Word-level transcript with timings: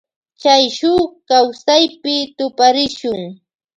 Chay 0.41 0.63
shuk 0.77 1.07
kawsaypi 1.29 2.15
tuparishun. 2.37 3.21